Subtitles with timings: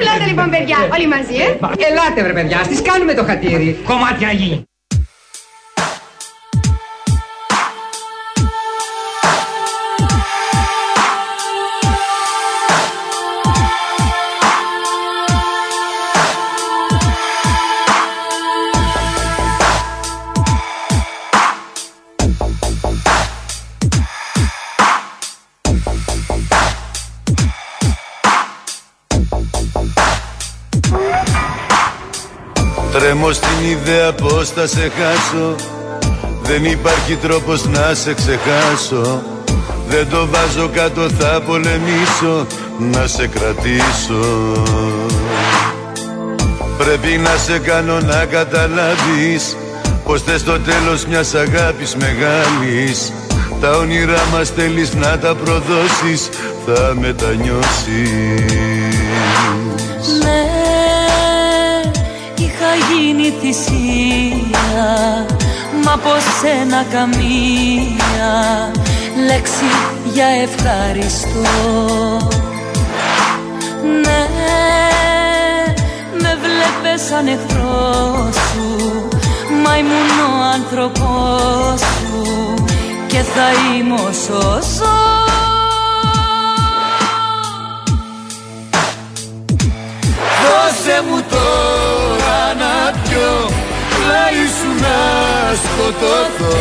[0.00, 1.48] Ελάτε λοιπόν παιδιά, όλοι μαζί, ε.
[1.88, 3.78] Ελάτε βρε παιδιά, στις κάνουμε το χατήρι.
[3.84, 4.64] Κομμάτια γη.
[34.40, 35.54] Πως θα σε χάσω;
[36.42, 39.22] Δεν υπάρχει τρόπος να σε ξεχάσω.
[39.88, 42.46] Δεν το βάζω κάτω θα πολεμήσω.
[42.92, 44.52] Να σε κρατήσω.
[46.78, 49.56] Πρέπει να σε κάνω να καταλάβεις
[50.04, 53.12] Πως θες το τέλος μιας αγάπης μεγάλης.
[53.60, 56.28] Τα όνειρά μας θέλεις να τα προδώσεις
[56.66, 58.90] Θα μετανιώσεις
[62.74, 64.86] γίνει θυσία
[65.84, 68.30] Μα από σένα καμία
[69.26, 69.64] λέξη
[70.12, 71.48] για ευχαριστώ.
[73.82, 74.26] Ναι,
[76.20, 79.08] με βλέπες σαν εχθρό σου
[79.64, 82.54] Μα ήμουν ο άνθρωπός σου
[83.06, 84.98] Και θα είμαι όσο ζω
[90.42, 91.79] Δώσε μου τώρα να πιω
[94.10, 94.98] Πλάι σου να
[95.64, 96.60] σκοτωθώ.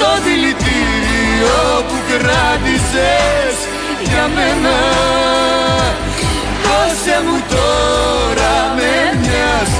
[0.00, 3.56] Το δηλητήριο που κράτησες
[4.08, 4.76] για μένα.
[6.64, 9.70] Δώσε μου τώρα με μιας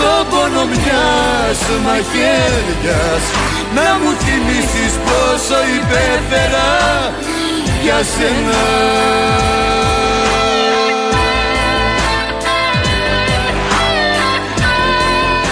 [0.00, 3.22] Το πόνο μιας μαχαίριας
[3.76, 6.70] Να μου θυμίσεις πόσο υπέφερα
[7.82, 8.62] για σένα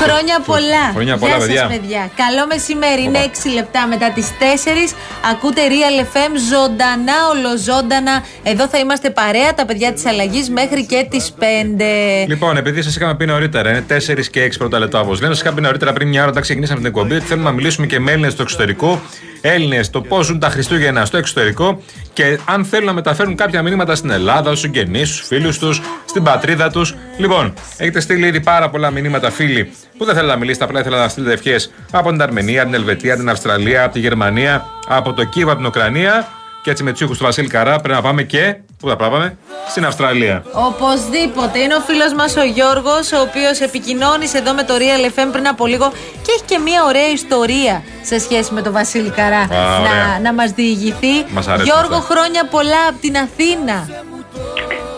[0.04, 0.84] Χρόνια πολλά.
[0.94, 1.66] Χρόνια πολλά, Γεια σας, παιδιά.
[1.68, 2.10] παιδιά.
[2.22, 3.02] Καλό μεσημέρι.
[3.02, 3.30] Είναι Οπα.
[3.32, 4.94] 6 λεπτά μετά τις 4.
[5.32, 8.24] Ακούτε Real FM ζωντανά, ολοζώντανα.
[8.42, 12.26] Εδώ θα είμαστε παρέα, τα παιδιά της αλλαγής μέχρι και τις 5.
[12.28, 15.42] Λοιπόν, επειδή σας είχαμε πει νωρίτερα, είναι 4 και 6 πρώτα λεπτά όπως λένε, σας
[15.42, 18.00] είχα πει νωρίτερα πριν μια ώρα όταν ξεκινήσαμε την εκπομπή ότι θέλουμε να μιλήσουμε και
[18.00, 19.00] με Έλληνες στο εξωτερικό.
[19.44, 23.94] Έλληνες το πώς ζουν τα Χριστούγεννα στο εξωτερικό και αν θέλουν να μεταφέρουν κάποια μηνύματα
[23.94, 26.94] στην Ελλάδα, στους συγγενείς, στους φίλους τους, στην πατρίδα τους.
[27.22, 30.98] Λοιπόν, έχετε στείλει ήδη πάρα πολλά μηνύματα, φίλοι, που δεν θέλετε να μιλήσετε, απλά ήθελα
[30.98, 35.24] να στείλετε ευχές από την Αρμενία, την Ελβετία, την Αυστραλία, από τη Γερμανία, από το
[35.24, 36.28] Κίεβο, από την Ουκρανία.
[36.62, 38.56] Και έτσι με τους ήχους του Βασίλη Καρά πρέπει να πάμε και.
[38.78, 39.36] Πού θα πάμε,
[39.68, 40.44] στην Αυστραλία.
[40.52, 41.58] Οπωσδήποτε.
[41.58, 45.48] Είναι ο φίλος μας ο Γιώργος, ο οποίος επικοινώνησε εδώ με το Real FM πριν
[45.48, 49.80] από λίγο και έχει και μια ωραία ιστορία σε σχέση με τον Βασίλη Καρά Α,
[49.80, 49.92] ωραία.
[50.12, 51.14] να, να μας διηγηθεί.
[51.30, 52.14] Μας αρέσουν Γιώργο, αυτά.
[52.14, 53.88] χρόνια πολλά από την Αθήνα.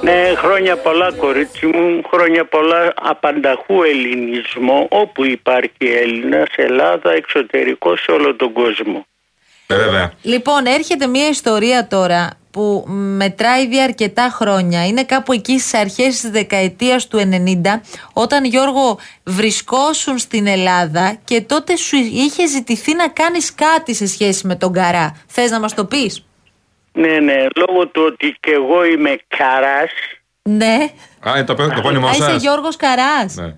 [0.05, 8.11] Ναι, χρόνια πολλά κορίτσι μου, χρόνια πολλά απανταχού ελληνισμό, όπου υπάρχει Έλληνας, Ελλάδα, εξωτερικό σε
[8.11, 9.07] όλο τον κόσμο.
[9.67, 10.13] Ε, βέβαια.
[10.23, 14.87] Λοιπόν, έρχεται μια ιστορία τώρα που μετράει ήδη αρκετά χρόνια.
[14.87, 17.81] Είναι κάπου εκεί στις αρχές της δεκαετίας του 90
[18.13, 24.47] όταν Γιώργο βρισκόσουν στην Ελλάδα και τότε σου είχε ζητηθεί να κάνεις κάτι σε σχέση
[24.47, 25.17] με τον Καρά.
[25.27, 26.25] Θες να μας το πεις;
[26.97, 29.93] Ναι, ναι, λόγω του ότι και εγώ είμαι καράς,
[30.43, 30.77] Ναι.
[31.29, 32.43] Α, είναι το, το πόνιμο Α, είσαι σας.
[32.43, 33.35] Γιώργος Καράς.
[33.37, 33.55] Ναι.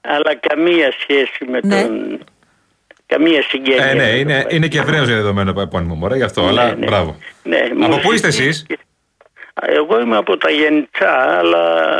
[0.00, 1.82] αλλά καμία σχέση με Ναι.
[1.82, 2.18] τον...
[3.06, 3.84] Καμία συγγένεια.
[3.84, 6.74] Ε, ναι, με είναι, τον- είναι και ευρέως διαδεδομένο το επώνυμο μωρέ, γι' αυτό, αλλά
[6.74, 6.86] ναι.
[6.86, 7.16] μπράβο.
[7.42, 8.86] Ναι, Από μου πού είστε ζητήθηκε- εσείς,
[9.78, 11.94] Εγώ είμαι από τα Γενιτσά, αλλά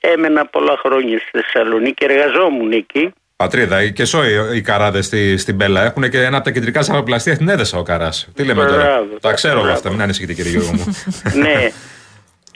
[0.00, 3.12] έμενα πολλά χρόνια στη Θεσσαλονίκη, εργαζόμουν εκεί.
[3.42, 7.34] Πατρίδα, και σόι οι καράδες στη, στην Μπέλα έχουν και ένα από τα κεντρικά σαραπλαστεία
[7.34, 8.28] στην Έδεσα ο Καράς.
[8.34, 9.76] Τι λέμε τώρα; Μπράβο, Τα ξέρω εγώ μπράβο.
[9.76, 10.84] αυτά, μην ανησυχείτε κύριε Γιώργο μου.
[11.42, 11.70] ναι.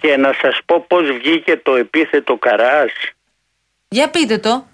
[0.01, 2.93] Και να σας πω πώς βγήκε το επίθετο Καράς.
[3.89, 4.67] Για πείτε το.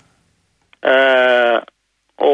[0.80, 0.90] Ε,
[2.14, 2.32] ο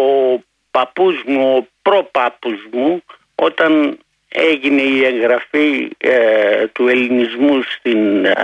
[0.71, 3.03] παππούς μου, ο προπάππους μου,
[3.35, 8.35] όταν έγινε η εγγραφή ε, του ελληνισμού στην, ε,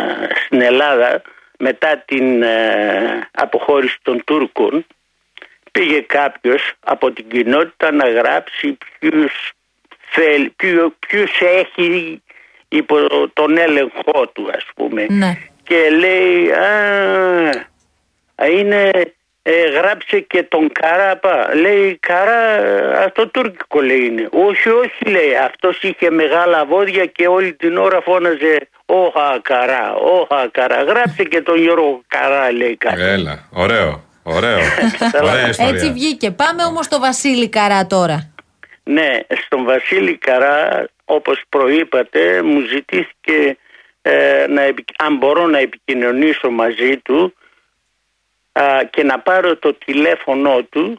[0.47, 1.23] στην Ελλάδα
[1.59, 4.87] μετά την ε, αποχώρηση των Τούρκων
[5.75, 9.33] πήγε κάποιος από την κοινότητα να γράψει ποιους,
[10.11, 12.23] θέλ, ποιο- ποιους έχει
[12.69, 12.97] υπό
[13.33, 15.07] τον έλεγχό του ας πούμε.
[15.11, 15.39] Ναι.
[15.63, 16.69] και λέει α,
[18.35, 18.91] α, είναι
[19.43, 22.41] ε, γράψε και τον Καράπα λέει Καρά
[23.05, 28.01] αυτό τουρκικό λέει είναι όχι όχι λέει αυτός είχε μεγάλα βόδια και όλη την ώρα
[28.01, 34.59] φώναζε όχα Καρά όχα Καρά γράψε και τον Γιώργο Καρά λέει κάτι Έλα, ωραίο, ωραίο.
[35.23, 35.73] Ωραία ιστορία.
[35.73, 36.31] Έτσι βγήκε.
[36.31, 38.33] Πάμε όμως στο Βασίλη Καρά τώρα.
[38.85, 43.57] Ναι, στον Βασίλη Καρά, όπως προείπατε, μου ζητήθηκε
[44.03, 47.35] ε, να, επι- αν μπορώ να επικοινωνήσω μαζί του
[48.53, 50.99] α, και να πάρω το τηλέφωνο του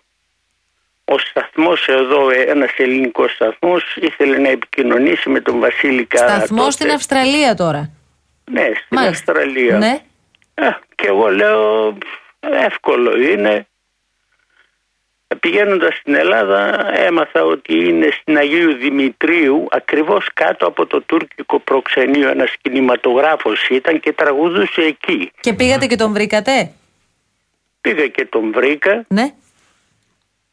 [1.05, 6.59] ο σταθμός εδώ, ε, ένας ελληνικός σταθμός ήθελε να επικοινωνήσει με τον Βασίλη Καρά Σταθμός
[6.63, 6.71] τότε.
[6.71, 7.89] στην Αυστραλία τώρα.
[8.51, 9.31] Ναι, στην Μάλιστα.
[9.31, 9.77] Αυστραλία.
[9.77, 9.99] Ναι.
[10.53, 11.97] Ε, και εγώ λέω
[12.53, 13.67] εύκολο είναι.
[15.39, 22.29] Πηγαίνοντας στην Ελλάδα έμαθα ότι είναι στην Αγίου Δημητρίου ακριβώς κάτω από το τουρκικό προξενείο
[22.29, 25.31] ένας κινηματογράφος ήταν και τραγουδούσε εκεί.
[25.39, 26.71] Και πήγατε και τον βρήκατε;
[27.81, 29.33] Πήγα και τον βρήκα Ναι.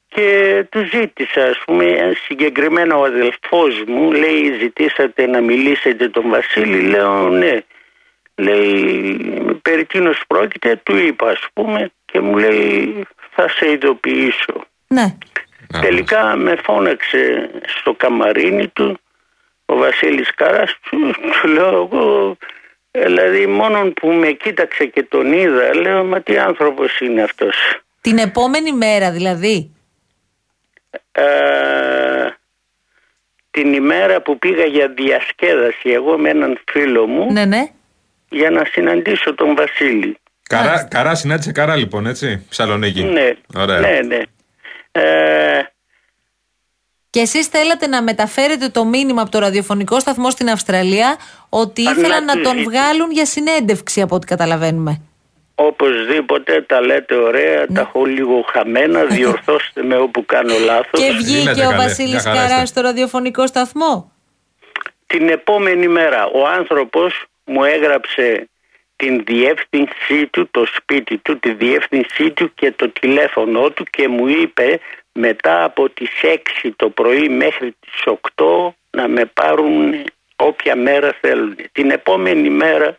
[0.08, 6.80] και του ζήτησα ας πούμε συγκεκριμένα ο αδελφός μου λέει ζητήσατε να μιλήσετε τον Βασίλη
[6.80, 7.58] λέω ναι
[8.34, 9.16] λέει
[9.62, 15.16] περί τίνος πρόκειται του είπα ας πούμε και μου λέει θα σε ειδοποιήσω Ναι.
[15.80, 18.98] τελικά με φώναξε στο καμαρίνι του
[19.66, 22.36] ο Βασίλης Καράς του, του λέω εγώ
[22.90, 27.56] δηλαδή μόνον που με κοίταξε και τον είδα λέω μα τι άνθρωπος είναι αυτός
[28.00, 29.74] Την επόμενη μέρα δηλαδή.
[31.12, 32.26] Ε,
[33.50, 37.70] την ημέρα που πήγα για διασκέδαση εγώ με έναν φίλο μου Ναι, ναι.
[38.32, 40.16] Για να συναντήσω τον Βασίλη.
[40.48, 42.46] Καρά, καρά συνάντησε καρά λοιπόν, έτσι.
[42.48, 43.02] Ψαλονίκη.
[43.02, 43.80] Ναι, Ωραία.
[43.80, 44.18] ναι, ναι.
[44.92, 45.60] Ε,
[47.10, 51.16] Και εσείς θέλατε να μεταφέρετε το μήνυμα από το ραδιοφωνικό σταθμό στην Αυστραλία
[51.48, 55.00] ότι Α, ήθελαν να να τους τον ζη- βγάλουν για συνέντευξη από ό,τι καταλαβαίνουμε.
[55.54, 61.00] οπωσδήποτε τα λέτε ωραία, τα έχω λίγο χαμένα, διορθώστε με όπου κάνω λάθος.
[61.00, 61.74] Και βγήκε Γίνετε ο καλέ.
[61.76, 62.66] Μια Βασίλης χαρά Καράς είστε.
[62.66, 64.12] στο ραδιοφωνικό σταθμό.
[65.06, 68.48] Την επόμενη μέρα ο άνθρωπος μου έγραψε
[68.96, 74.28] την διεύθυνσή του, το σπίτι του, τη διεύθυνσή του και το τηλέφωνο του και μου
[74.28, 74.80] είπε
[75.12, 80.04] μετά από τις 6 το πρωί μέχρι τις 8 να με πάρουν
[80.36, 81.56] όποια μέρα θέλουν.
[81.72, 82.98] Την επόμενη μέρα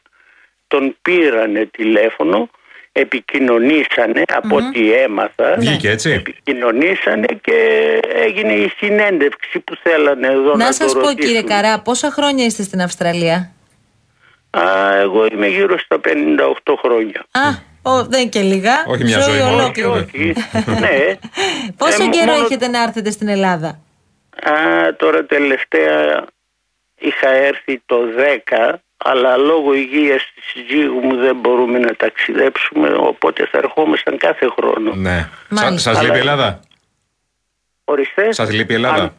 [0.67, 2.49] τον πήρανε τηλέφωνο,
[2.91, 5.55] επικοινωνήσανε από ό,τι έμαθα.
[5.57, 6.09] Βγήκε έτσι.
[6.11, 7.57] Επικοινωνήσανε και
[8.13, 11.33] έγινε η συνέντευξη που θέλανε εδώ να, Να σας το πω ρωτήσουν.
[11.33, 13.51] κύριε Καρά, πόσα χρόνια είστε στην Αυστραλία;
[14.57, 17.25] Α, εγώ είμαι γύρω στα 58 χρόνια.
[17.31, 17.49] Α,
[17.91, 18.83] ο, δεν και λίγα.
[18.87, 19.55] Όχι μια ζωή μόνο.
[19.55, 19.87] ολόκληρη.
[19.89, 20.33] Όχι,
[20.79, 20.97] ναι.
[21.77, 23.67] Πόσο Ε, καιρό μόνο- έχετε να έρθετε στην Ελλάδα;
[24.43, 24.53] Α,
[24.97, 26.25] τώρα τελευταία
[26.99, 33.47] είχα έρθει το 10, αλλά λόγω υγείας της συζύγου μου δεν μπορούμε να ταξιδέψουμε, οπότε
[33.51, 34.93] θα ερχόμασταν κάθε χρόνο.
[34.95, 35.29] Ναι.
[35.49, 35.93] Μάλιστα.
[35.93, 36.59] Σας λείπει η Αλλά- Ελλάδα;
[37.85, 38.31] Ορίστε.
[38.33, 39.13] Σας λείπει η Ελλάδα; Αν-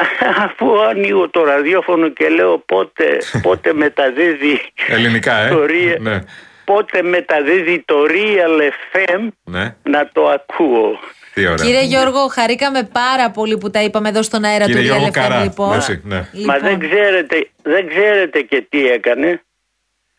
[0.46, 5.48] αφού ανοίγω το ραδιόφωνο και λέω πότε, πότε μεταδίδει Ελληνικά, ε.
[5.48, 6.18] το Real- Ναι.
[6.64, 8.60] πότε μεταδίδει το Real
[8.96, 9.74] FM Ναι.
[9.82, 10.98] να το ακούω.
[11.34, 11.64] Τι ωραία.
[11.64, 15.08] Κύριε Γιώργο, χαρήκαμε πάρα πολύ που τα είπαμε εδώ στον αέρα Κύριε του Γιώργο Real
[15.08, 15.74] FM, Καρά, λοιπόν.
[15.74, 16.16] έτσι, ναι.
[16.16, 19.42] Μα Λοιπόν, δεν ξέρετε, δεν ξέρετε και τι έκανε.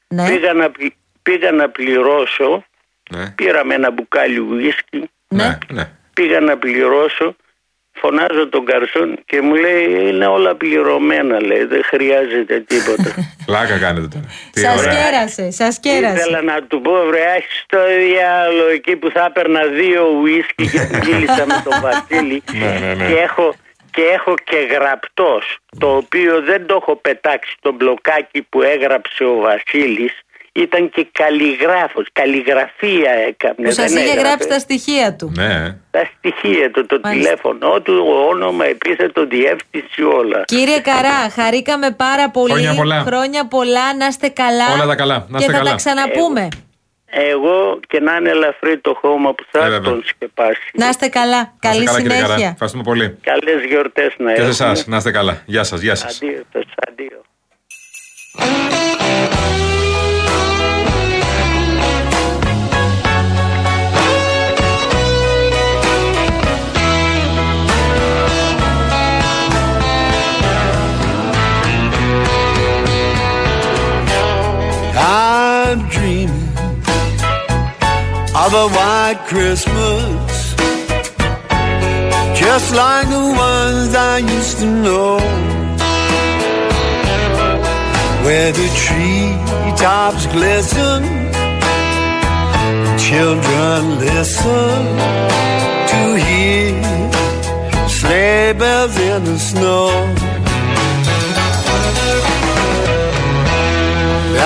[0.07, 0.27] ναι.
[0.29, 0.93] Πήγα, να, πλη-
[1.23, 2.65] πήγα να πληρώσω,
[3.09, 3.29] Ναι.
[3.35, 5.43] πήραμε ένα μπουκάλι ουίσκι, Ναι.
[5.45, 5.57] Ναι.
[5.71, 5.89] ναι.
[6.13, 7.35] πήγα να πληρώσω,
[7.93, 13.09] φωνάζω τον καρσόν και μου λέει είναι όλα πληρωμένα λέει, δεν χρειάζεται τίποτα.
[13.45, 14.25] Πλάκα κάνετε τώρα.
[14.51, 14.93] Τι Σας ωραία.
[14.93, 16.15] κέρασε, σας κέρασε.
[16.15, 20.79] Ήθελα να του πω βρε έχεις το διάλογο εκεί που θα έπαιρνα δύο ουίσκι και
[21.05, 23.07] μίλησα με τον Βασίλη Ναι, ναι, ναι.
[23.07, 23.55] και έχω
[23.91, 29.35] και έχω και γραπτός το οποίο δεν το έχω πετάξει το μπλοκάκι που έγραψε ο
[29.35, 30.13] Βασίλης
[30.55, 33.55] ήταν και καλλιγράφος, καλλιγραφία έκανε.
[33.63, 34.27] Που σας δεν είχε έγραφε.
[34.27, 35.31] γράψει τα στοιχεία του.
[35.35, 35.77] Ναι.
[35.91, 37.23] Τα στοιχεία του, το Μάλιστα.
[37.29, 40.43] τηλέφωνο του, όνομα, επίθετο, διεύθυνση, όλα.
[40.45, 42.51] Κύριε Καρά, χαρήκαμε πάρα πολύ.
[42.51, 43.03] Χρόνια πολλά.
[43.05, 44.73] Χρόνια πολλά, να είστε καλά.
[44.73, 45.69] Όλα τα καλά, να και είστε θα καλά.
[45.69, 46.47] τα ξαναπούμε.
[47.15, 49.79] Εγώ και να είναι ελαφρύ το χώμα που Ε, θα βέβαια.
[49.81, 50.71] τον σκεπάσει.
[50.73, 51.37] Να είστε καλά.
[51.37, 52.25] Να είστε Καλή καλά, κύριε Καρά.
[52.27, 52.49] συνέχεια.
[52.49, 53.17] Ευχαριστούμε πολύ.
[53.21, 54.49] Καλές γιορτές να Και σε έχουμε.
[54.49, 55.41] εσάς, να είστε καλά.
[55.45, 56.19] Γεια σας, γεια σας.
[56.21, 56.43] Αντίο,
[56.89, 57.21] αντίο.
[78.53, 80.55] Of a white Christmas,
[82.39, 85.17] just like the ones I used to know,
[88.23, 91.03] where the treetops glisten,
[92.99, 94.81] children listen
[95.91, 96.81] to hear
[97.87, 99.89] sleigh bells in the snow.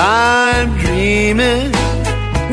[0.00, 1.77] I'm dreaming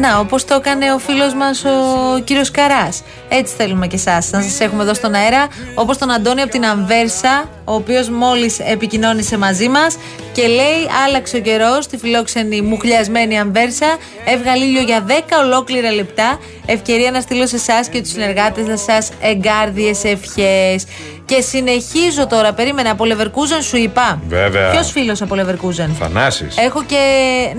[0.05, 3.03] Να, όπως το έκανε ο φίλος μας ο κύριος Καράς.
[3.29, 5.47] Έτσι θέλουμε και εσάς να σας έχουμε εδώ στον αέρα.
[5.75, 9.97] Όπως τον Αντώνη από την Αμβέρσα, ο οποίος μόλις επικοινώνησε μαζί μας
[10.33, 13.97] και λέει: Άλλαξε ο καιρός στη φιλόξενη μουχλιασμένη Αμβέρσα.
[14.25, 15.11] Έβγαλε ήλιο για 10
[15.43, 16.39] ολόκληρα λεπτά.
[16.65, 20.85] Ευκαιρία να στείλω σε εσάς και τους συνεργάτες να σας εγκάρδιες ευχές.
[21.25, 22.53] Και συνεχίζω τώρα.
[22.53, 24.19] Περίμενα από Leverkusen σου είπα.
[24.27, 24.71] Βέβαια.
[24.71, 25.89] Ποιος φίλος από Leverkusen.
[25.99, 26.57] Θανάσης.
[26.57, 26.97] Έχω και.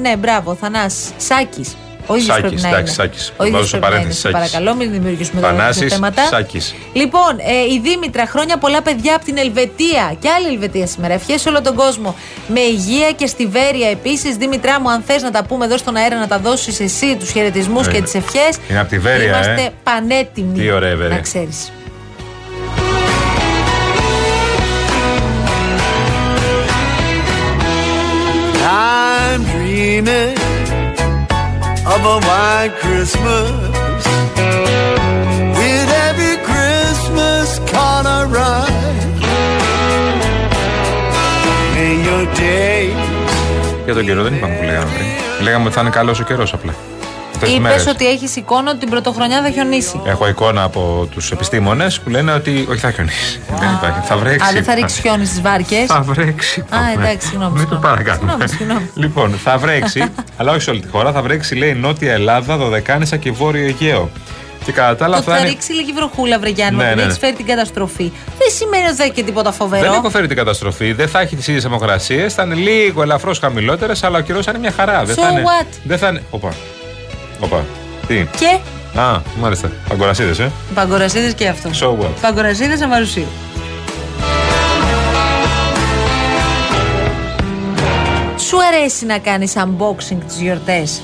[0.00, 1.10] Ναι, μπράβο, Θανάσης.
[1.16, 1.76] Σάκης.
[2.06, 3.02] Ο ίδιος Σάκης, πρέπει να εντάξει, είναι.
[3.02, 3.32] Σάκης.
[3.36, 3.96] Ο ίδιος Βάζω πρέπει να είναι.
[3.96, 4.50] παρένθεση, Σε Σάκης.
[4.50, 6.24] Παρακαλώ, μην δημιουργήσουμε τώρα Θανάσης, τέτοια θέματα.
[6.26, 6.74] Σάκης.
[6.92, 11.14] Λοιπόν, ε, η Δήμητρα, χρόνια πολλά παιδιά από την Ελβετία και άλλη Ελβετία σήμερα.
[11.14, 12.14] Ευχές σε όλο τον κόσμο.
[12.48, 14.36] Με υγεία και στη Βέρεια επίσης.
[14.36, 17.30] Δήμητρά μου, αν θες να τα πούμε εδώ στον αέρα, να τα δώσεις εσύ τους
[17.30, 18.58] χαιρετισμούς Ε, και τις ευχές.
[18.70, 19.68] είναι απ' τη Βέρεια, Είμαστε ε.
[19.82, 20.58] πανέτοιμοι.
[20.58, 21.14] Τι ωραία η Βέρεια.
[21.14, 21.70] Να ξέρεις.
[28.64, 30.45] I'm dreaming
[31.94, 33.50] of a white Christmas
[35.60, 39.04] with every Christmas card I write.
[41.74, 43.06] May your days
[43.84, 45.06] Για τον καιρό δεν είπαμε που λέγαμε πριν.
[45.42, 46.74] Λέγαμε ότι θα είναι καλός ο καιρός απλά.
[47.36, 47.86] Αυτές τις Είπες μέρες.
[47.86, 50.00] ότι έχεις εικόνα ότι την πρωτοχρονιά θα χιονίσει.
[50.04, 53.40] Έχω εικόνα από τους επιστήμονες που λένε ότι όχι θα χιονίσει.
[53.60, 54.00] δεν υπάρχει.
[54.06, 54.48] Θα βρέξει.
[54.48, 55.86] Α, δεν θα ρίξεις χιόνι στις βάρκες.
[55.86, 56.60] Θα βρέξει.
[56.60, 57.82] Α, εντάξει, συγγνώμη, Μην το συγγνώμη.
[57.96, 58.30] παρακάνουμε.
[58.46, 58.90] Συγγνώμη, συγγνώμη.
[58.94, 60.04] Λοιπόν, θα βρέξει,
[60.38, 61.12] αλλά όχι σε όλη τη χώρα.
[61.12, 64.10] Θα βρέξει, λέει, Νότια Ελλάδα, Δωδεκάνησα και Βόρειο Αιγαίο.
[64.64, 65.54] Και κατά τα άλλα Το θα ότι θα είναι.
[65.54, 67.16] ρίξει λίγη βροχούλα, Βρεγιάννη, Ναι, ότι ναι, έχει ναι.
[67.18, 68.12] φέρει την καταστροφή.
[68.38, 69.82] Δεν σημαίνει ότι θα έχει και τίποτα φοβερό.
[69.82, 70.92] Δεν έχω φέρει την καταστροφή.
[70.92, 72.34] Δεν θα έχει τις ίδιες θερμοκρασίες.
[72.34, 75.04] Θα είναι λίγο ελαφρώς χαμηλότερες, αλλά ο καιρός θα είναι μια χαρά.
[75.04, 75.42] Δεν So θα είναι.
[75.44, 75.66] what?
[75.84, 76.22] Δεν θα είναι.
[76.30, 76.52] Οπα.
[77.40, 77.64] Οπα.
[78.06, 78.58] Τι; Και;
[79.00, 79.70] Α, μάλιστα.
[79.88, 80.50] Παγκορασίδες, ε.
[80.74, 81.70] παγκορασίδες και αυτό.
[81.80, 83.26] So what; Παγκορασίδες αμαρουσίου.
[88.38, 91.00] Σου αρέσει να κάνεις unboxing τις γιορτές;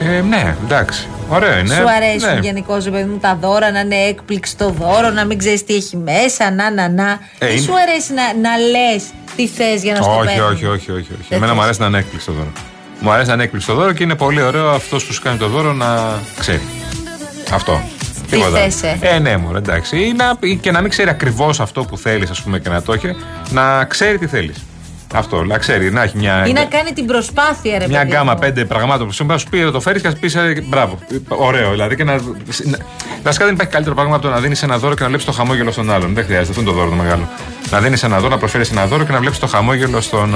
[0.00, 1.08] Ε, ναι, εντάξει.
[1.28, 1.74] Ωραίο είναι.
[1.74, 2.40] Σου αρέσουν ναι.
[2.40, 5.74] γενικώ, ρε παιδί μου, τα δώρα να είναι έκπληξη το δώρο, να μην ξέρεις τι
[5.74, 7.18] έχει μέσα, να, να, να.
[7.38, 9.02] Ε, Ή είναι- σου αρέσει να, να λες
[9.36, 10.98] τι θες για να στο Όχι, παίρνουν; όχι, όχι, όχι.
[10.98, 11.06] όχι.
[11.28, 11.64] Δεν Εμένα μου θες.
[11.64, 12.52] αρέσει να είναι έκπληξη το δώρο.
[13.00, 15.38] Μου αρέσει να είναι έκπληξη το δώρο και είναι πολύ ωραίο αυτός που σου κάνει
[15.38, 16.62] το δώρο να ξέρει.
[17.52, 17.80] Αυτό.
[18.30, 19.98] Τι θες, ε; Ε, ναι, μου εντάξει.
[19.98, 22.82] Ή να, ή και να μην ξέρει ακριβώς αυτό που θέλεις, ας πούμε, και να
[22.82, 23.16] το έχει,
[23.50, 24.64] να ξέρει τι θέλεις.
[25.14, 26.44] Αυτό, να ξέρει, να έχει μια.
[26.46, 28.38] Ή να κάνει την προσπάθεια, ρε Μια παιδί γκάμα μου.
[28.38, 30.98] πέντε πραγμάτων που σήμερα σου πει να το φέρεις και να σου πεις ε, μπράβο.
[31.28, 31.96] Ωραίο, δηλαδή.
[31.96, 32.78] Και να, να,
[33.22, 35.32] βασικά δεν υπάρχει καλύτερο πράγμα από το να δίνεις ένα δώρο και να βλέπεις το
[35.32, 36.14] χαμόγελο στον άλλον.
[36.14, 37.28] Δεν χρειάζεται, αυτό είναι το δώρο το μεγάλο.
[37.70, 40.34] Να δίνεις ένα δώρο, να προσφέρεις ένα δώρο και να βλέπεις το χαμόγελο στον,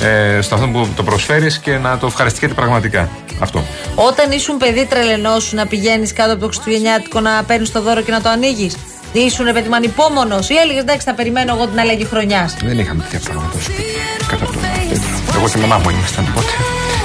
[0.00, 3.08] ε, στον αυτόν που το προσφέρεις και να το ευχαριστηκέται πραγματικά.
[3.38, 3.64] Αυτό.
[3.94, 8.10] Όταν ήσουν παιδί, τρελαινόσου να πηγαίνεις κάτω από το Χριστουγεννιάτικο να παίρνεις το δώρο και
[8.10, 8.76] να το ανοίγεις;
[9.12, 12.56] Ήσουν ρε παιδί μου ανυπόμονος ή έλεγες εντάξει, θα περιμένω εγώ την αλλαγή χρονιάς.
[12.64, 13.82] Δεν είχαμε τέτοια πράγματα στο σπίτι.
[14.28, 14.52] Κατά το
[15.36, 16.52] Εγώ και η μαμά μου ήμασταν τότε.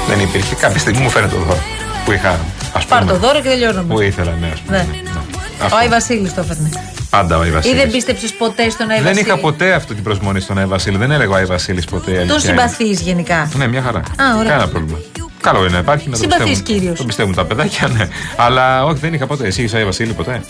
[0.08, 0.56] Δεν υπήρχε.
[0.56, 1.60] Κάποια στιγμή μου φαίνεται το δώρο
[2.06, 2.40] που είχα.
[2.74, 3.94] Ας Πάρ πούμε, το δώρο και τελειώνουμε.
[3.94, 4.78] Που ήθελα, ναι, ας πούμε.
[4.78, 4.84] Ναι.
[4.84, 5.20] ναι, ναι.
[5.62, 5.78] Ο Αυτό.
[5.78, 6.70] Άι Βασίλης το έφερνε.
[7.10, 7.78] Πάντα ο Άι Ή Βασίλης.
[7.82, 10.98] δεν πίστεψες ποτέ στον Άι Δεν Βασίλη; είχα ποτέ αυτή την προσμονή στον Άι Βασίλη.
[10.98, 12.12] Δεν έλεγα ο Άι Βασίλης ποτέ.
[12.12, 12.48] αλήθεια Τον είναι.
[12.50, 14.02] συμπαθείς γενικά; Ναι, μια χαρά.
[14.38, 14.50] ωραία.
[14.52, 14.98] Κανένα πρόβλημα.
[15.42, 16.64] Καλό είναι να υπάρχει να το Συμπαθής πιστεύουν.
[16.80, 16.98] κύριος.
[16.98, 18.08] Το πιστεύουν τα παιδάκια, ναι.
[18.36, 19.48] Αλλά όχι, δεν είχα ποτέ.
[19.48, 20.42] Εσύ είχε Άι Βασίλη ποτέ;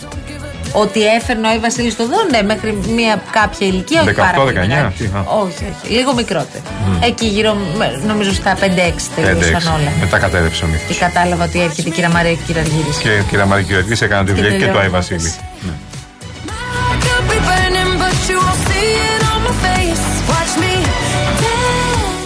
[0.82, 4.32] Ότι έφερνε ο Άι Βασίλης το δώρο, ναι, μέχρι μια κάποια ηλικία, όχι 18, πάρα
[4.42, 4.92] πολύ 19, μεγάλη.
[4.98, 5.20] τι, α.
[5.42, 5.94] Όχι, όχι.
[5.96, 6.64] Λίγο μικρότερο.
[7.00, 9.74] Εκεί γύρω, με- νομίζω στα 5-6 τελείωσαν 5-6.
[9.78, 9.90] όλα.
[10.00, 11.04] Μετά κατέδεψε ο Και μύθο.
[11.06, 12.96] κατάλαβα ότι έρχεται η κυρία Μαρία και η κυρία Αργύρης.
[12.96, 15.34] Και η κυρία Μαρική Γεωργή έκανα τη Και δουλειά και του Άι τελειώνω Βασίλη.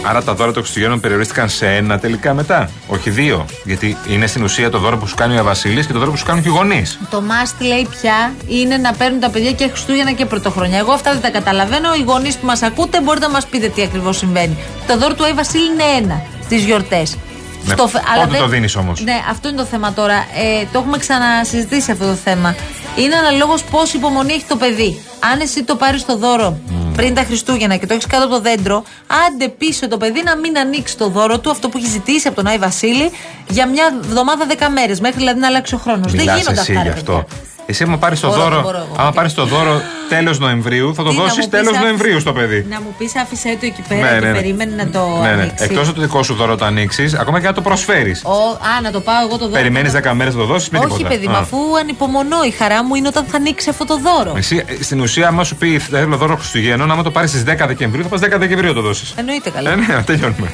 [0.03, 2.71] Άρα τα δώρα των Χριστουγέννων περιορίστηκαν σε ένα τελικά μετά.
[2.89, 3.47] Όχι δύο.
[3.65, 6.17] Γιατί είναι στην ουσία το δώρο που σου κάνει ο Βασίλης και το δώρο που
[6.17, 6.99] σου κάνουν και οι γονείς.
[7.11, 10.79] Το must λέει πια είναι να παίρνουν τα παιδιά και Χριστούγεννα και Πρωτοχρονιά.
[10.79, 11.95] Εγώ αυτά δεν τα καταλαβαίνω.
[11.95, 14.59] Οι γονείς που μας ακούτε μπορείτε να μας πείτε τι ακριβώς συμβαίνει.
[14.87, 17.17] Το δώρο του Άι Βασίλη είναι ένα στις γιορτές.
[17.65, 20.15] Ναι, πότε το δίνεις όμως; Ναι, αυτό είναι το θέμα τώρα.
[20.15, 22.55] Ε, το έχουμε ξανασυζητήσει αυτό το θέμα.
[22.97, 25.01] Είναι αναλόγως πόση υπομονή έχει το παιδί.
[25.33, 26.59] Αν εσύ το πάρεις το δώρο
[27.01, 28.85] πριν τα Χριστούγεννα και το έχεις κάτω από το δέντρο,
[29.27, 32.37] άντε πίσω το παιδί να μην ανοίξει το δώρο του, αυτό που έχει ζητήσει από
[32.37, 33.11] τον Άι Βασίλη,
[33.49, 35.01] για μια εβδομάδα δέκα μέρες.
[35.01, 36.13] Μέχρι δηλαδή να αλλάξει ο χρόνος.
[36.13, 36.83] Δεν Μιλάς γίνονται εσύ αυτά.
[36.83, 37.27] γι' ρε αυτό.
[37.71, 37.79] Παιδιά.
[37.79, 38.95] Εσύ, άμα πάρεις το Μπορώ, δώρο, μπορώ εγώ.
[38.97, 41.85] άμα πάρεις το δώρο τέλος Νοεμβρίου, θα το Τι, να δώσεις μου πεις, τέλος άφησε-
[41.85, 42.67] Νοεμβρίου στο παιδί.
[42.71, 45.43] Να μου πεις, άφησε το εκεί πέρα και περίμενε να το ναι, ναι.
[45.43, 45.65] ανοίξει.
[45.65, 48.23] Εκτός από το δικό σου δώρο το ανοίξεις, ακόμα και να το προσφέρεις.
[48.25, 48.31] Ο,
[48.77, 49.51] α, να το πάω εγώ το δώρο.
[49.53, 51.09] Περιμένεις 10 μέρες να το δώσεις, μην Όχι, τίποτα.
[51.15, 51.31] παιδί, Α.
[51.31, 52.43] μα αφού ανυπομονώ.
[52.47, 54.33] Η χαρά μου είναι όταν θα ανοίξει αυτό το δώρο.
[54.37, 57.67] Εσύ, ε, στην ουσία, άμα σου πει θέλω δώρο Χριστουγέννων, άμα το πάρεις στις 10
[57.67, 59.15] Δεκεμβρίου, θα πας 10 Δεκεμβρίου να το δώσεις.
[59.17, 59.71] Εννοείται καλά.
[59.71, 60.53] Ε, ναι, τελειώνουμε.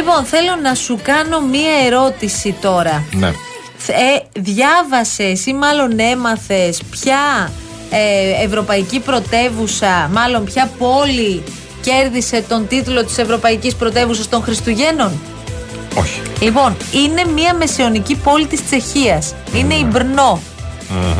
[0.00, 3.04] Λοιπόν, θέλω να σου κάνω μία ερώτηση τώρα.
[3.12, 3.26] Ναι.
[3.26, 7.52] Ε, διάβασες ή μάλλον έμαθες ποια
[7.90, 11.42] ε, ευρωπαϊκή πρωτεύουσα, μάλλον ποια πόλη
[11.80, 15.20] κέρδισε τον τίτλο της Ευρωπαϊκής Πρωτεύουσας των Χριστουγέννων;
[15.98, 16.22] Όχι.
[16.40, 19.34] Λοιπόν, είναι μια μεσαιωνική πόλη της Τσεχίας.
[19.54, 20.40] Είναι η Μπρνό.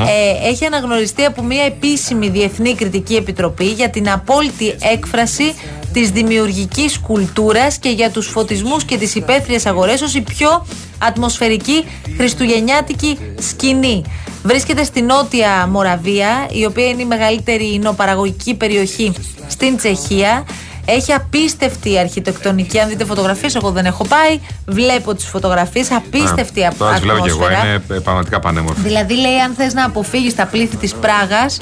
[0.06, 5.54] Ε, έχει αναγνωριστεί από μια επίσημη διεθνή κριτική επιτροπή για την απόλυτη έκφραση
[5.92, 10.66] της δημιουργικής κουλτούρας και για τους φωτισμούς και τις υπαίθριες αγορές ως η πιο
[10.98, 11.84] ατμοσφαιρική
[12.16, 14.02] χριστουγεννιάτικη σκηνή.
[14.42, 19.12] Βρίσκεται στη Νότια Μοραβία, η οποία είναι η μεγαλύτερη υνοπαραγωγική περιοχή
[19.48, 20.44] στην Τσεχία.
[20.84, 22.78] Έχει απίστευτη αρχιτεκτονική.
[22.78, 24.40] Αν δείτε φωτογραφίες, εγώ δεν έχω πάει.
[24.66, 25.90] Βλέπω τις φωτογραφίες.
[25.90, 27.44] Απίστευτη Α, Τώρα τις βλέπω και εγώ.
[27.44, 27.68] ατμόσφαιρα.
[27.68, 28.80] Είναι ε, πραγματικά πανέμορφη.
[28.80, 31.58] Δηλαδή λέει αν θες να αποφύγεις τα πλήθη της Πράγας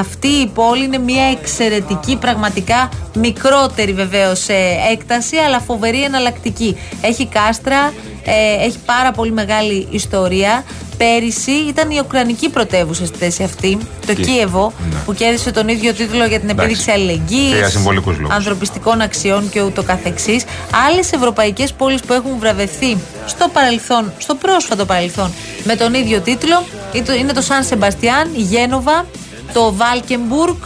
[0.00, 4.54] αυτή η πόλη είναι μια εξαιρετική πραγματικά μικρότερη βεβαίως σε
[4.92, 6.76] έκταση αλλά φοβερή εναλλακτική.
[7.00, 7.92] Έχει κάστρα,
[8.24, 10.64] ε, έχει πάρα πολύ μεγάλη ιστορία.
[10.96, 14.96] Πέρυσι ήταν η Ουκρανική πρωτεύουσα στη θέση αυτή, το Κι- Κίεβο, ναι.
[15.04, 16.64] που κέρδισε τον ίδιο τίτλο για την Εντάξει.
[16.64, 18.34] επίδειξη αλληλεγγύης, Και για συμβολικούς λόγους.
[18.36, 20.44] ανθρωπιστικών αξιών και ούτω καθεξής.
[20.88, 25.32] Άλλες ευρωπαϊκές πόλεις που έχουν βραβευθεί στο παρελθόν, στο πρόσφατο παρελθόν,
[25.64, 29.06] με τον ίδιο τίτλο είναι το- είναι το Σαν Σεμπαστιάν, η Γένοβα,
[29.52, 30.56] το Βάλκεμπουργκ,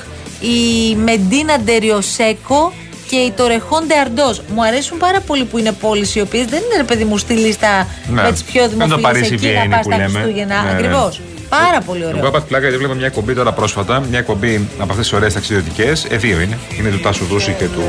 [0.40, 2.72] η Μεντίνα Ντεριοσέκο
[3.08, 4.34] και η Τορεχόντε Αρντό.
[4.54, 7.34] Μου αρέσουν πάρα πολύ που είναι πόλεις οι οποίες δεν είναι ρε παιδί μου στη
[7.34, 8.22] λίστα Ναι.
[8.22, 10.08] με τι πιο Δεν το δημοφιλεί Παρίσι εκεί να Βιέννη πας που τα λέμε.
[10.18, 10.62] Χριστούγεννα.
[10.62, 10.76] Ναι, ναι.
[10.76, 11.20] Ακριβώς.
[11.48, 12.26] Πάρα πολύ Εγώ ωραίο.
[12.26, 14.00] έπαθα πλάκα γιατί βλέπα μια εκπομπή τώρα πρόσφατα.
[14.10, 16.06] Μια εκπομπή από αυτές τις ωραίες ταξιδιωτικές.
[16.10, 16.58] Ε, δύο είναι.
[16.78, 17.82] Είναι του Τάσου Δούση και του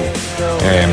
[0.71, 0.87] ε,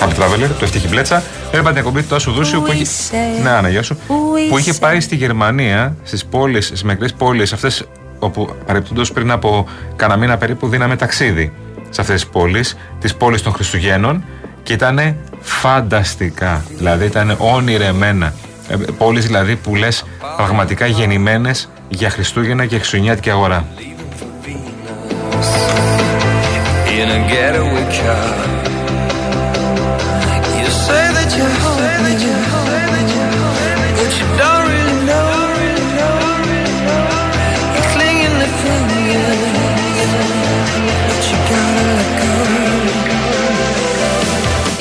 [0.00, 1.22] Happy Traveler, του Ευτύχη Μπλέτσα.
[1.46, 3.96] Έβλεπα την εκπομπή του Τάσου Δούση Πού που, έχει, είσαι; ναι, Άννα, γεια σου.
[4.06, 4.14] Πού
[4.48, 7.84] που είχε είσαι; πάει στη Γερμανία, στις πόλεις, στις μικρές πόλεις, αυτές
[8.20, 11.52] όπου παρεπτόντως πριν από κανένα μήνα περίπου δίναμε ταξίδι
[11.90, 14.24] σε αυτές τις πόλεις, τις πόλεις των Χριστουγέννων
[14.62, 16.64] και ήταν φανταστικά.
[16.76, 18.34] Δηλαδή ήταν όνειρεμένα.
[18.68, 20.04] Ε, πόλεις δηλαδή που λες
[20.36, 23.66] πραγματικά γεννημένες για Χριστούγεννα και Χριστουγεννιάτικη αγορά.
[27.02, 28.79] in a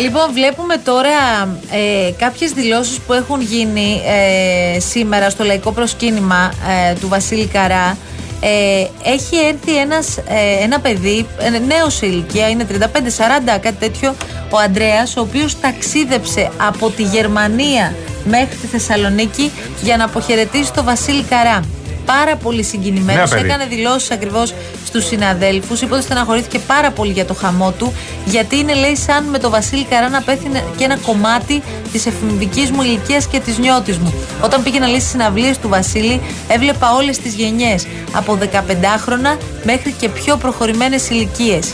[0.09, 6.51] Λοιπόν, βλέπουμε τώρα ε, κάποιες δηλώσεις που έχουν γίνει ε, σήμερα στο λαϊκό προσκύνημα
[6.89, 7.97] ε, του Βασίλη Καρά.
[8.39, 14.15] Ε, έχει έρθει ένας, ε, ένα παιδί, ε, νέος σε ηλικία, είναι 35-40, κάτι τέτοιο,
[14.49, 20.85] ο Ανδρέας, ο οποίος ταξίδεψε από τη Γερμανία μέχρι τη Θεσσαλονίκη για να αποχαιρετήσει τον
[20.85, 21.78] Βασίλη Καρά.
[22.17, 23.29] Πάρα πολύ συγκινημένος.
[23.29, 23.51] Νέα παιδί.
[23.51, 24.53] Έκανε δηλώσεις ακριβώς
[24.85, 25.81] στους συναδέλφους.
[25.81, 27.93] Είπε ότι στεναχωρήθηκε πάρα πολύ για το χαμό του,
[28.25, 32.69] γιατί είναι, λέει, σαν με το Βασίλη Καρά να πέθει και ένα κομμάτι της εφημιστική
[32.73, 34.13] μου ηλικίας και της νιώτης μου.
[34.41, 40.09] Όταν πήγε να λύσει συναυλίες του Βασίλη, έβλεπα όλες τις γενιές, από 15χρονα μέχρι και
[40.09, 41.73] πιο προχωρημένες ηλικίες.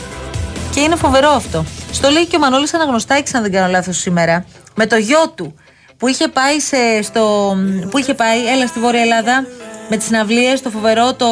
[0.74, 1.66] Και είναι φοβερό αυτό.
[1.92, 4.46] Στο λέει και ο Μανώλης Αναγνωστάκης, αν δεν κάνω λάθος σήμερα,
[4.76, 5.56] με το γιο του
[5.98, 7.56] που είχε πάει, σε, στο,
[7.90, 9.46] που είχε πάει έλα στη Βόρεια Ελλάδα
[9.90, 11.26] με τις συναυλίες, το φοβερό, το...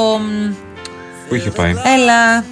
[1.29, 2.43] Πού είχε πάει; Έλα,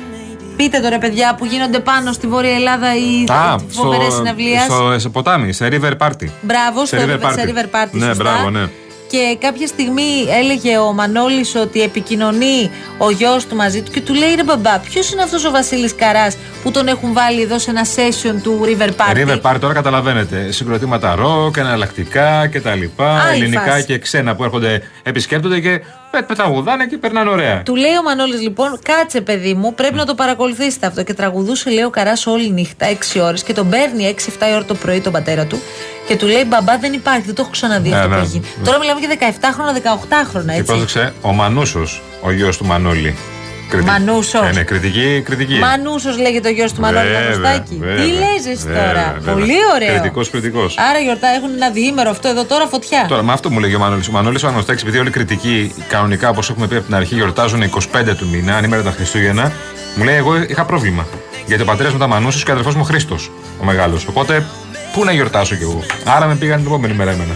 [0.56, 4.62] πείτε τώρα παιδιά που γίνονται πάνω στη Βόρεια Ελλάδα οι Α, φοβερές συναυλίες.
[4.62, 6.28] στο, σε ποτάμι, σε River Party.
[6.42, 7.34] Μπράβο, σε στο River Party.
[7.34, 7.90] σε River Party.
[7.92, 8.24] Ναι, σωστά.
[8.24, 8.70] μπράβο, ναι.
[9.12, 14.14] Και κάποια στιγμή έλεγε ο Μανώλης ότι επικοινωνεί ο γιος του μαζί του και του
[14.14, 17.70] λέει ρε μπαμπά, ποιος είναι αυτός ο Βασίλης Καράς που τον έχουν βάλει εδώ σε
[17.70, 20.52] ένα session του River Party; River Party τώρα καταλαβαίνετε.
[20.52, 22.70] Συγκροτήματα ροκ, εναλλακτικά κτλ.
[22.70, 22.86] Άλλη
[23.34, 23.86] Ελληνικά φάση.
[23.86, 25.84] και ξένα που έρχονται, επισκέπτονται και πε-
[26.28, 27.62] πεταγουδάνε και περνάνε ωραία.
[27.64, 31.04] Του λέει ο Μανώλης λοιπόν, κάτσε παιδί μου, πρέπει να το παρακολουθήσετε αυτό.
[31.04, 34.74] Και τραγουδούσε, λέει ο Καράς όλη νύχτα, 6 ώρες και τον παίρνει 6-7 ώρα το
[34.76, 35.60] πρωί τον πατέρα του
[36.08, 38.16] και του λέει Μπαμπά δεν υπάρχει, δεν το έχω ξαναδεί Ναι, αυτό ναι.
[38.16, 38.42] που έχει.
[38.64, 40.64] Τώρα μιλάμε για 17χρονα, 18χρονα Και έτσι.
[40.64, 43.16] πρόσεξε, ο Μανούσος, ο γιος του Μανώλη.
[43.72, 43.92] Κριτική.
[43.92, 44.48] Μανούσος.
[44.48, 45.54] Ε, ναι, κριτική, κριτική.
[45.54, 47.76] Μανούσος λέγεται ο γιος του Μανώλη Βέβαια, Αναγνωστάκη.
[47.80, 49.34] βέβαια, Τι λες εσύ βέβαια, τώρα; βέβαια.
[49.34, 49.90] Πολύ ωραίο.
[49.94, 50.78] Κριτικός, κριτικός.
[50.90, 53.06] Άρα γιορτά έχουν ένα διήμερο αυτό εδώ τώρα φωτιά.
[53.08, 54.08] Τώρα, με αυτό μου λέγει ο Μανώλης.
[54.08, 57.16] Ο Μανώλης ο Αναγνωστάκη, επειδή όλοι οι κριτικοί κανονικά, όπως έχουμε πει από την αρχή,
[57.16, 59.52] γιορτάζουν 25 του μήνα, ανήμερα τα Χριστούγεννα,
[59.96, 61.08] μου λέει: Εγώ είχα πρόβλημα.
[61.46, 63.32] Γιατί ο πατέρας μου ήταν Μανούσος και ο αδερφός μου Χρήστος,
[63.62, 64.08] ο μεγάλος.
[64.08, 64.46] Οπότε,
[64.94, 67.36] πού να γιορτάσω κι εγώ; Άρα με πήγαν την επόμενη μέρα εμένα.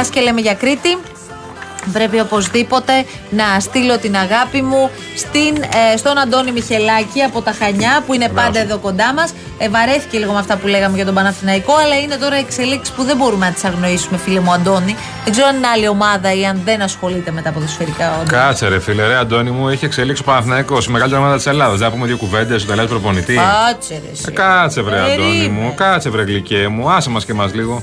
[0.00, 0.98] Μιας και λέμε για Κρήτη,
[1.92, 2.92] Πρέπει οπωσδήποτε
[3.30, 8.28] να στείλω την αγάπη μου στην, ε, στον Αντώνη Μιχελάκη από τα Χανιά που είναι
[8.28, 9.32] πάντα εδώ κοντά μας.
[9.58, 13.02] Ε, βαρέθηκε λίγο με αυτά που λέγαμε για τον Παναθηναϊκό, αλλά είναι τώρα εξελίξεις που
[13.02, 14.96] δεν μπορούμε να τις αγνοήσουμε, φίλε μου Αντώνη.
[15.24, 18.10] Δεν ξέρω αν είναι άλλη ομάδα ή αν δεν ασχολείται με τα ποδοσφαιρικά.
[18.10, 18.30] ο Αντώνης.
[18.30, 21.78] Κάτσε ρε φίλε, ρε Αντώνη μου, έχει εξελίξει ο Παναθηναϊκός, η μεγαλύτερη ομάδα της Ελλάδας.
[21.78, 23.34] Δεν πούμε δύο κουβέντες, ο τελειάζει προπονητή.
[23.34, 24.10] Κάτσε ρε.
[24.12, 24.24] εσύ.
[24.28, 25.48] Ε, κάτσε βρε Αντώνη Περίμενε.
[25.48, 27.82] μου, κάτσε βρε γλυκέ μου, άσε μας και μας λίγο.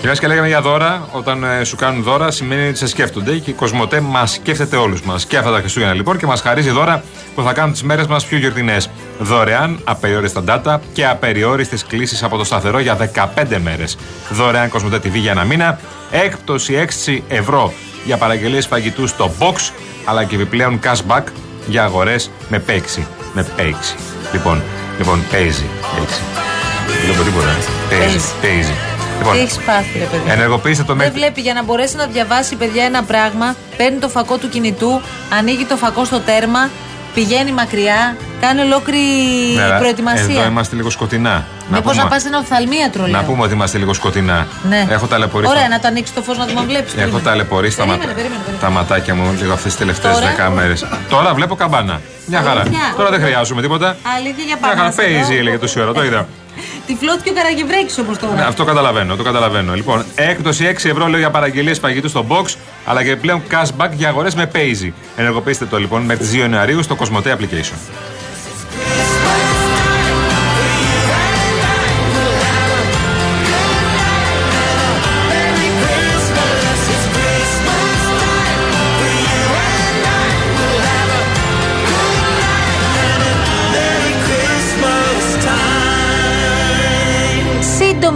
[0.00, 3.38] Και μια και λέγαμε για δώρα, όταν ε, σου κάνουν δώρα σημαίνει ότι σε σκέφτονται
[3.38, 5.26] και η Κοσμοτέ μας σκέφτεται όλους μας.
[5.26, 7.02] Και αυτά τα Χριστούγεννα λοιπόν και μας χαρίζει δώρα
[7.34, 8.90] που θα κάνουν τις μέρες μας πιο γιορτινές.
[9.18, 13.96] Δωρεάν, απεριόριστα data και απεριόριστες κλήσει από το σταθερό για 15 μέρες.
[14.30, 15.80] Δωρεάν Κοσμοτέ TV για ένα μήνα.
[16.10, 16.74] Έκπτωση
[17.06, 17.72] 6 ευρώ
[18.04, 19.72] για παραγγελίες φαγητού στο box,
[20.04, 21.22] αλλά και επιπλέον cashback
[21.66, 23.06] για αγορές με παίξη.
[23.32, 23.94] Με παίξη.
[24.32, 24.62] Λοιπόν,
[24.98, 25.64] λοιπόν, παίζει.
[25.96, 26.20] Παίζει.
[27.06, 27.56] Δεν λέω τίποτα.
[27.88, 28.18] Παίζει.
[28.40, 28.89] Παίζει.
[29.24, 29.28] Παίζει.
[29.28, 30.30] Λοιπόν, Τι έχεις πάθει, ρε παιδί.
[30.30, 31.12] Ενεργοποιήστε το Δεν μέχρι.
[31.12, 33.54] βλέπει για να μπορέσει να διαβάσει, παιδιά, ένα πράγμα.
[33.76, 35.00] Παίρνει το φακό του κινητού,
[35.38, 36.68] ανοίγει το φακό στο τέρμα,
[37.14, 39.06] πηγαίνει μακριά, κάνει ολόκληρη
[39.56, 40.24] Ναι, αλλά προετοιμασία.
[40.40, 41.46] Εδώ είμαστε λίγο σκοτεινά.
[41.72, 43.12] Μήπως να πας σε ένα οφθαλμίατρο, λέω.
[43.20, 44.46] να πούμε ότι είμαστε λίγο σκοτεινά.
[44.68, 44.86] Ναι.
[44.90, 45.50] Έχω ταλαιπωρήσει.
[45.52, 46.94] Ωραία, να το ανοίξεις το φως να το βλέπεις.
[46.96, 48.64] Έχω ταλαιπωρήσει τα, Περίμενε, ματα- περίμενε, περίμενε.
[48.64, 50.86] τα ματάκια μου λίγο αυτές τις τελευταίες Τώρα; δέκα μέρες.
[51.08, 52.00] Τώρα βλέπω καμπάνα.
[52.26, 52.60] Μια χαρά.
[52.60, 53.96] Αλήθεια; Τώρα δεν χρειάζομαι τίποτα.
[54.16, 54.80] Αλήθεια για Μια χαρά.
[54.80, 54.94] πάνω.
[54.96, 55.92] Παίζει, έλεγε τόση ώρα.
[55.92, 56.26] Το είδα.
[56.90, 58.34] Τυφλώθηκε ο Καραγευρέκης όμως τώρα.
[58.34, 59.74] Ναι, αυτό καταλαβαίνω, το καταλαβαίνω.
[59.74, 64.08] Λοιπόν, έκπτωση 6 ευρώ λέω για παραγγελίες φαγητού στο box, αλλά και πλέον cashback για
[64.08, 64.92] αγορές με Paisy.
[65.16, 67.76] Ενεργοποιήστε το λοιπόν μέχρι τις 2 Ιανουαρίου στο Cosmote Application.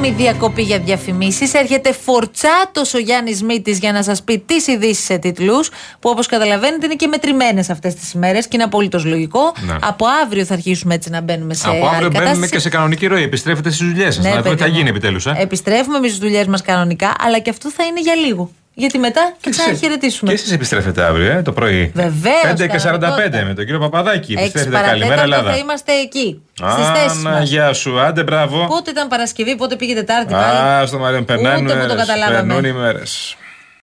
[0.04, 1.54] Σύντομη διακοπή για διαφημίσεις.
[1.54, 5.68] Έρχεται φορτσάτος ο Γιάννης Μήτης για να σας πει τις ειδήσεις σε τίτλους,
[6.00, 9.54] που όπως καταλαβαίνετε είναι και μετρημένες αυτές τις ημέρες και είναι απολύτως λογικό.
[9.66, 9.74] Ναι.
[9.80, 12.52] Από αύριο θα αρχίσουμε έτσι να μπαίνουμε σε Από αύριο άλλη μπαίνουμε κατάσταση.
[12.52, 13.22] και σε κανονική ροή.
[13.22, 14.24] Επιστρέφετε στις δουλειές σας.
[14.24, 14.76] Ναι, να δούμε τι παιδί θα μου.
[14.76, 15.26] γίνει επιτέλους.
[15.26, 15.34] Ε.
[15.38, 18.50] Επιστρέφουμε εμείς στις δουλειές μας κανονικά, αλλά και αυτό θα είναι για λίγο.
[18.74, 20.30] Γιατί μετά θα εσείς- ξαναχαιρετήσουμε.
[20.30, 21.92] Και εσείς επιστρέφετε αύριο, ε, το πρωί.
[21.94, 23.44] Βεβαίως, 5 και 45 κανονικότητα.
[23.44, 24.32] με τον κύριο Παπαδάκη.
[24.32, 24.76] Έξι Επιστρέφετε.
[24.86, 25.50] Καλημέρα, παρατέταρτο Ελλάδα.
[25.50, 26.42] θα είμαστε εκεί.
[26.72, 27.48] Στις θέσεις Άνα, μας.
[27.48, 28.00] γεια σου.
[28.00, 28.66] Άντε, μπράβο.
[28.66, 30.58] Πότε ήταν Παρασκευή, πότε πήγε Τετάρτη πάλι.
[30.82, 32.36] Α, στο Μαριόν, περνάνε Ούτε που το ημέρες, καταλάβαμε.
[32.54, 33.36] Περνούν οι μέρες.